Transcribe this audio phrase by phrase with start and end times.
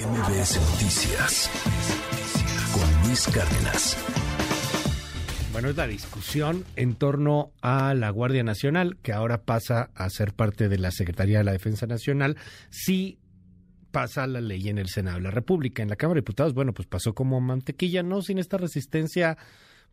[0.00, 1.50] MBS Noticias
[2.72, 3.96] con Luis Cárdenas.
[5.52, 10.32] Bueno, es la discusión en torno a la Guardia Nacional, que ahora pasa a ser
[10.32, 12.38] parte de la Secretaría de la Defensa Nacional,
[12.70, 13.18] si
[13.90, 15.82] pasa la ley en el Senado de la República.
[15.82, 19.36] En la Cámara de Diputados, bueno, pues pasó como mantequilla, no sin esta resistencia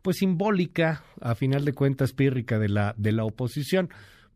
[0.00, 3.90] pues simbólica, a final de cuentas pírrica de la de la oposición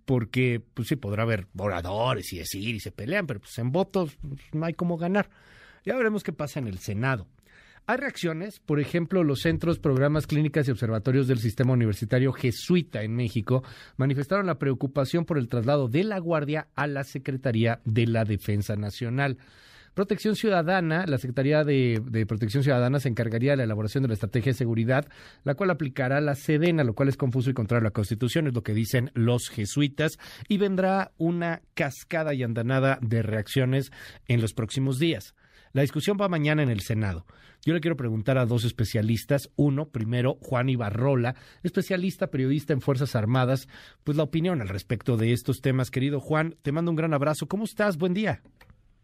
[0.04, 4.18] porque pues sí podrá haber oradores y decir y se pelean, pero pues en votos
[4.20, 5.30] pues, no hay cómo ganar.
[5.85, 7.27] Ya veremos qué pasa en el Senado.
[7.86, 13.17] Hay reacciones, por ejemplo, los centros, programas, clínicas y observatorios del sistema universitario jesuita en
[13.17, 13.64] México
[13.96, 18.76] manifestaron la preocupación por el traslado de la Guardia a la Secretaría de la Defensa
[18.76, 19.39] Nacional.
[19.95, 24.53] Protección Ciudadana, la Secretaría de, Protección Ciudadana se encargaría de la elaboración de la estrategia
[24.53, 25.07] de seguridad,
[25.43, 28.54] la cual aplicará la Sedena, lo cual es confuso y contrario a la Constitución, es
[28.54, 30.18] lo que dicen los jesuitas,
[30.49, 33.91] y vendrá una cascada y andanada de reacciones
[34.28, 35.34] en los próximos días.
[35.72, 37.25] La discusión va mañana en el Senado.
[37.64, 39.51] Yo le quiero preguntar a dos especialistas.
[39.56, 43.69] Uno, primero, Juan Ibarrola, especialista, periodista en Fuerzas Armadas,
[44.05, 45.91] pues la opinión al respecto de estos temas.
[45.91, 47.48] Querido Juan, te mando un gran abrazo.
[47.48, 47.97] ¿Cómo estás?
[47.97, 48.43] Buen día.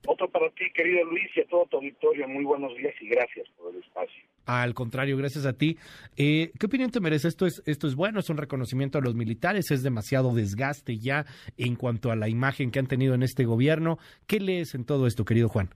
[0.06, 2.28] Otro para ti, querido Luis, y a todo tu auditorio.
[2.28, 4.22] Muy buenos días y gracias por el espacio.
[4.44, 5.76] Al contrario, gracias a ti.
[6.16, 7.28] Eh, ¿Qué opinión te merece?
[7.28, 8.20] ¿Esto es, ¿Esto es bueno?
[8.20, 9.70] ¿Es un reconocimiento a los militares?
[9.70, 11.24] ¿Es demasiado desgaste ya
[11.56, 13.98] en cuanto a la imagen que han tenido en este gobierno?
[14.26, 15.70] ¿Qué lees en todo esto, querido Juan?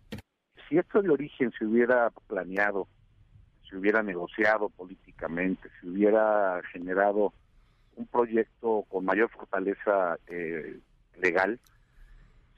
[0.72, 2.88] Si esto de origen se hubiera planeado,
[3.68, 7.34] se hubiera negociado políticamente, se hubiera generado
[7.96, 10.80] un proyecto con mayor fortaleza eh,
[11.20, 11.60] legal,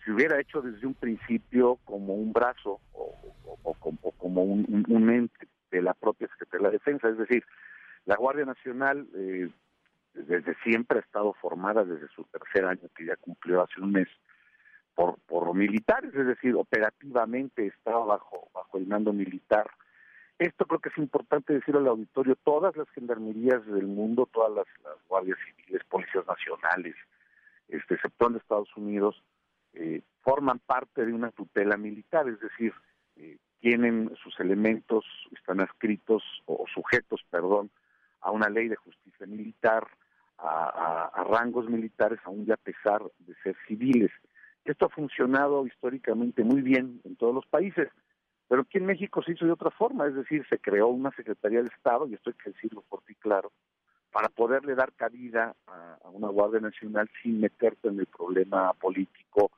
[0.04, 3.74] se hubiera hecho desde un principio como un brazo o,
[4.16, 7.08] como un, ente de la propia Secretaría de la Defensa.
[7.08, 7.44] Es decir,
[8.06, 9.50] la Guardia Nacional eh,
[10.14, 14.06] desde siempre ha estado formada, desde su tercer año que ya cumplió hace un mes,
[14.94, 19.70] por, por militares, es decir, operativamente estaba bajo, bajo el mando militar.
[20.38, 24.66] Esto creo que es importante decir al auditorio, todas las gendarmerías del mundo, todas las,
[25.08, 26.96] guardias civiles, policías nacionales,
[27.68, 29.22] este, excepto en Estados Unidos,
[29.74, 32.72] eh, forman parte de una tutela militar, es decir,
[33.16, 37.70] eh, tienen sus elementos, están adscritos o, sujetos, perdón,
[38.20, 39.86] a una ley de justicia militar,
[40.38, 44.10] a, rangos militares, aún ya a pesar de ser civiles.
[44.64, 47.88] Esto ha funcionado históricamente muy bien en todos los países,
[48.48, 51.62] pero aquí en México se hizo de otra forma, es decir, se creó una Secretaría
[51.62, 53.52] de Estado, y esto hay que decirlo por ti claro,
[54.12, 59.50] para poderle dar cabida a, una Guardia Nacional sin meterte en el problema político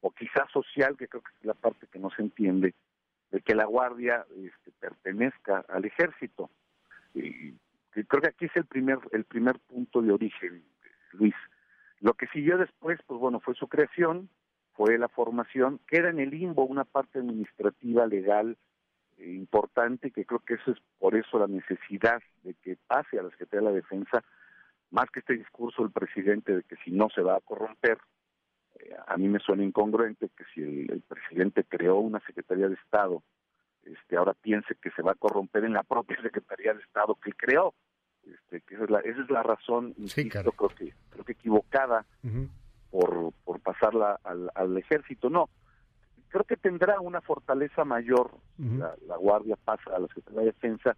[0.00, 2.74] o quizás social, que creo que es la parte que no se entiende,
[3.30, 6.50] de que la Guardia este, pertenezca al ejército.
[7.14, 7.54] Y,
[7.92, 10.62] creo que aquí es el primer, el primer punto de origen,
[11.12, 11.34] Luis.
[12.00, 14.28] Lo que siguió después, pues bueno, fue su creación,
[14.74, 18.56] fue la formación, queda en el limbo una parte administrativa, legal,
[19.18, 23.22] eh, importante, que creo que eso es por eso la necesidad de que pase a
[23.22, 24.24] la Secretaría de la Defensa,
[24.90, 27.98] más que este discurso del presidente de que si no se va a corromper,
[29.06, 33.22] a mí me suena incongruente que si el, presidente creó una Secretaría de Estado,
[33.84, 37.32] este, ahora piense que se va a corromper en la propia Secretaría de Estado que
[37.32, 37.74] creó.
[38.24, 42.06] Este, que esa es la, esa es la razón, insisto, creo que creo que equivocada
[42.94, 45.28] por, por pasarla al, al ejército.
[45.28, 45.50] No,
[46.28, 50.96] creo que tendrá una fortaleza mayor la, la, Guardia pasa a la Secretaría de Defensa,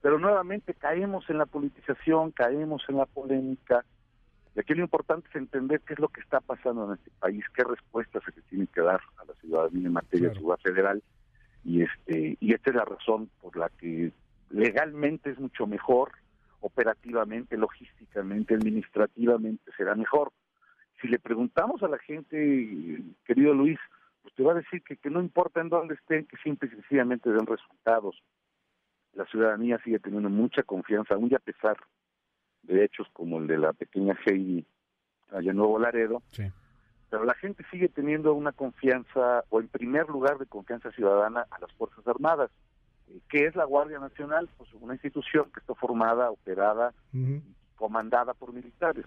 [0.00, 3.84] pero nuevamente caemos en la politización, caemos en la polémica,
[4.56, 7.44] y aquí lo importante es entender qué es lo que está pasando en este país,
[7.54, 11.02] qué respuestas se le tienen que dar a la ciudadanía en materia de seguridad federal
[11.62, 14.12] y este y esta es la razón por la que
[14.48, 16.12] legalmente es mucho mejor,
[16.60, 20.32] operativamente, logísticamente, administrativamente será mejor.
[21.04, 23.78] Si le preguntamos a la gente, querido Luis,
[24.24, 27.28] usted va a decir que, que no importa en dónde estén, que simple y sencillamente
[27.28, 28.22] den resultados.
[29.12, 31.76] La ciudadanía sigue teniendo mucha confianza, aún ya a pesar
[32.62, 34.64] de hechos como el de la pequeña Heidi
[35.30, 36.22] allá en Nuevo Laredo.
[37.10, 41.60] Pero la gente sigue teniendo una confianza, o en primer lugar de confianza ciudadana, a
[41.60, 42.50] las Fuerzas Armadas.
[43.08, 44.48] Eh, ¿Qué es la Guardia Nacional?
[44.56, 46.94] Pues una institución que está formada, operada,
[47.76, 49.04] comandada por militares.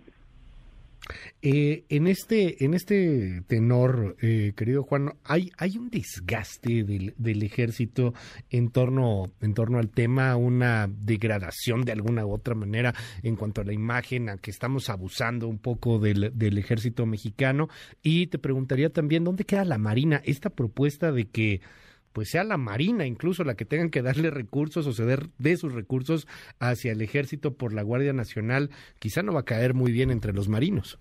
[1.43, 7.43] Eh, en este en este tenor, eh, querido Juan, hay hay un desgaste del, del,
[7.43, 8.15] ejército
[8.49, 13.61] en torno en torno al tema, una degradación de alguna u otra manera en cuanto
[13.61, 17.69] a la imagen, a que estamos abusando un poco del, del ejército mexicano.
[18.01, 21.61] Y te preguntaría también dónde queda la Marina, esta propuesta de que
[22.13, 25.73] pues sea la Marina incluso la que tengan que darle recursos o ceder de sus
[25.73, 30.09] recursos hacia el ejército por la Guardia Nacional, quizá no va a caer muy bien
[30.09, 30.97] entre los marinos.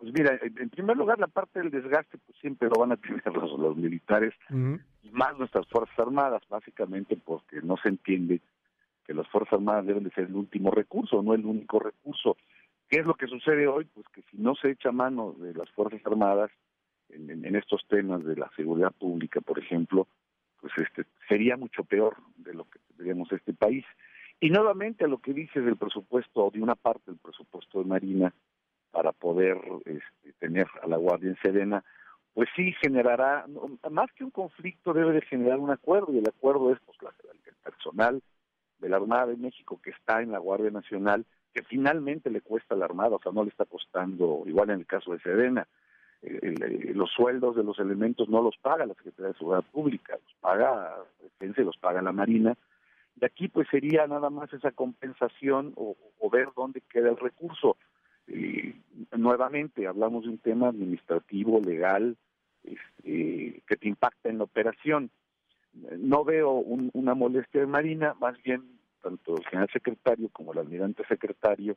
[0.00, 3.22] Pues mira, en primer lugar la parte del desgaste pues siempre lo van a tener
[3.58, 8.40] los, militares, y más nuestras Fuerzas Armadas, básicamente porque no se entiende
[9.04, 12.38] que las Fuerzas Armadas deben de ser el último recurso, no el único recurso.
[12.88, 13.84] ¿Qué es lo que sucede hoy?
[13.92, 16.50] Pues que si no se echa mano de las Fuerzas Armadas
[17.10, 20.08] en, en estos temas de la seguridad pública, por ejemplo,
[20.62, 23.84] pues este sería mucho peor de lo que tendríamos este país.
[24.40, 27.84] Y nuevamente a lo que dice del presupuesto o de una parte del presupuesto de
[27.84, 28.32] Marina
[28.90, 31.84] para poder este, tener a la Guardia en Sedena,
[32.34, 33.44] pues sí generará,
[33.90, 37.54] más que un conflicto, debe de generar un acuerdo, y el acuerdo es pues, el
[37.62, 38.22] personal
[38.78, 42.74] de la Armada de México que está en la Guardia Nacional, que finalmente le cuesta
[42.74, 45.66] a la Armada, o sea, no le está costando, igual en el caso de Sedena,
[46.22, 50.70] los sueldos de los elementos no los paga la Secretaría de Seguridad Pública, los paga
[50.70, 52.56] la Defensa y los paga la Marina.
[53.14, 55.96] De aquí pues sería nada más esa compensación o,
[56.30, 57.76] ver dónde queda el recurso.
[59.16, 62.16] Nuevamente hablamos de un tema administrativo, legal,
[62.64, 65.10] este, que te impacta en la operación.
[65.72, 71.04] No veo una molestia de Marina, más bien tanto el general secretario como el almirante
[71.06, 71.76] secretario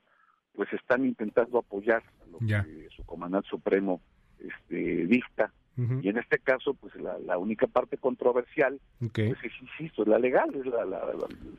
[0.56, 4.02] pues están intentando apoyar lo que su comandante supremo
[4.40, 5.52] este, dicta.
[5.76, 10.54] Y en este caso, pues la, única parte controversial, pues es, insisto, es la legal,
[10.54, 10.86] es la,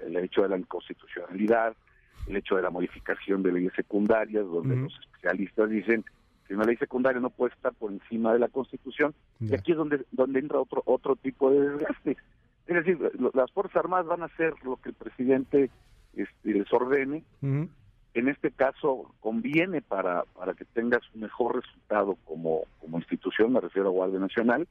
[0.07, 1.75] el hecho de la inconstitucionalidad,
[2.27, 6.05] el hecho de la modificación de leyes secundarias, donde los especialistas dicen
[6.47, 9.79] que una ley secundaria no puede estar por encima de la Constitución, y aquí es
[9.79, 12.17] donde, donde entra otro, otro tipo de desgaste.
[12.67, 12.99] Es decir,
[13.35, 15.71] las Fuerzas Armadas van a hacer lo que el presidente
[16.15, 22.63] este, les ordene, en este caso conviene para, para que tengas un mejor resultado como,
[22.81, 24.69] como institución, me refiero a Guardia Nacional,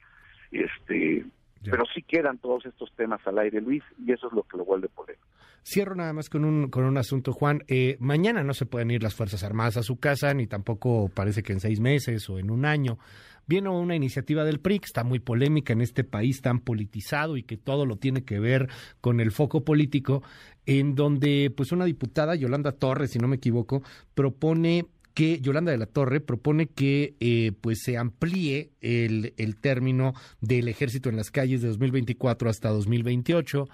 [0.51, 1.25] este
[1.71, 4.65] pero sí quedan todos estos temas al aire, Luis, y eso es lo que lo
[4.65, 5.25] vuelve polémico.
[5.65, 7.63] Cierro nada más con un, con un asunto, Juan.
[7.67, 11.41] Eh, mañana no se pueden ir las Fuerzas Armadas a su casa, ni tampoco parece
[11.41, 12.99] que en seis meses o en un año.
[13.47, 17.43] Viene una iniciativa del PRI que está muy polémica en este país tan politizado y
[17.43, 18.69] que todo lo tiene que ver
[18.99, 20.21] con el foco político,
[20.65, 23.83] en donde pues una diputada, Yolanda Torres, si no me equivoco,
[24.15, 30.13] propone que Yolanda de la Torre propone que eh, pues se amplíe el, el término
[30.41, 33.67] del ejército en las calles de 2024 hasta 2028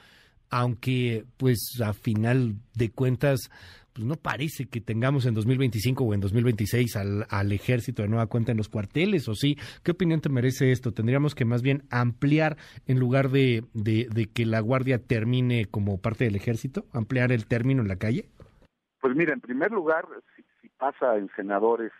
[0.49, 3.49] aunque pues a final de cuentas
[3.93, 8.27] pues no parece que tengamos en 2025 o en 2026 al, al ejército de nueva
[8.27, 9.57] cuenta en los cuarteles, ¿o sí?
[9.83, 10.93] ¿Qué opinión te merece esto?
[10.93, 12.57] ¿Tendríamos que más bien ampliar
[12.87, 16.85] en lugar de, de, que la guardia termine como parte del ejército?
[16.93, 18.29] ¿Ampliar el término en la calle?
[19.01, 20.05] Pues mira, en primer lugar,
[20.35, 21.91] si, pasa en senadores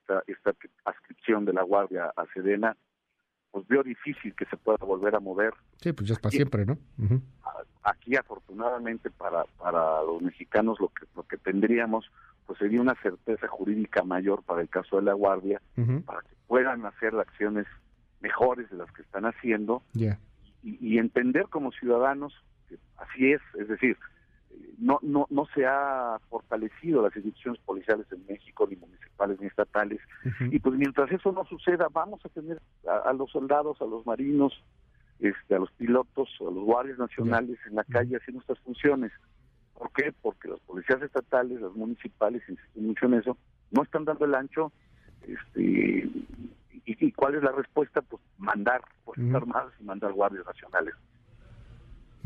[0.00, 0.54] esta, esta
[0.84, 2.76] adscripción de la guardia a Sedena,
[3.56, 5.54] pues veo difícil que se pueda volver a mover.
[5.78, 6.76] Sí, pues ya es para siempre, ¿no?
[7.82, 12.04] Aquí afortunadamente para, para los mexicanos lo que, lo que tendríamos
[12.44, 15.62] pues sería una certeza jurídica mayor para el caso de la Guardia,
[16.04, 17.64] para que puedan hacer acciones
[18.20, 20.10] mejores de las que están haciendo y,
[20.62, 22.34] y entender como ciudadanos
[22.68, 23.96] que así es, es decir,
[24.78, 30.00] no, no, no se ha fortalecido las instituciones policiales en México, ni municipales ni estatales.
[30.50, 34.52] Y pues mientras eso no suceda, vamos a tener a, los soldados, a los marinos,
[35.18, 39.12] este, a los pilotos, a los guardias nacionales en la calle haciendo estas funciones.
[39.74, 40.12] ¿Por qué?
[40.22, 43.36] Porque las policías estatales, las municipales, insisten mucho en eso,
[43.70, 44.72] no están dando el ancho.
[45.22, 46.08] Este,
[46.84, 48.00] y, cuál es la respuesta?
[48.02, 50.94] Pues mandar fuerzas armadas y mandar guardias nacionales.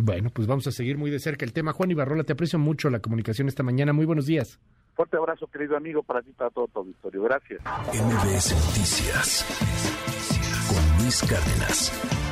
[0.02, 1.72] Bueno, pues vamos a seguir muy de cerca el tema.
[1.72, 3.92] Juan Ibarrola, te aprecio mucho la comunicación esta mañana.
[3.92, 4.58] Muy buenos días.
[4.94, 7.22] Fuerte abrazo, querido amigo, para ti y para todo tu auditorio.
[7.22, 7.60] Gracias.
[7.62, 9.46] MBS Noticias
[10.68, 12.29] con Luis Cárdenas.